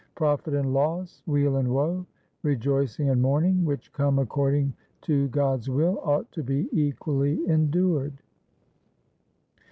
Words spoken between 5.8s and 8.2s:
ought to be equally endured.